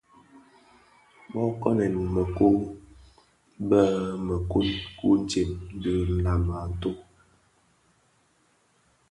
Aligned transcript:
Bō 1.31 1.41
kènkèn 1.61 1.93
mëkun 2.13 2.55
bi 3.67 3.81
mëkun, 4.27 4.67
wutsem 5.01 5.49
dhi 5.81 5.93
nlami 6.15 6.53
a 6.61 6.63
ntoo. 6.71 6.95